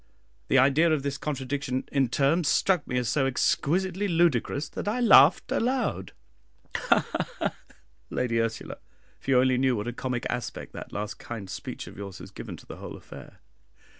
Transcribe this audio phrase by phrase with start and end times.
[0.47, 4.99] The idea of this contradiction in terms struck me as so exquisitely ludicrous, that I
[4.99, 6.13] laughed aloud.
[6.75, 7.05] "Ha!
[7.11, 7.25] ha!
[7.37, 7.53] ha!
[8.09, 8.77] Lady Ursula,
[9.19, 12.31] if you only knew what a comic aspect that last kind speech of yours has
[12.31, 13.41] given to the whole affair.